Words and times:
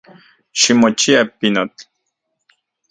Ximochia, 0.59 1.21
pinotl. 1.37 1.81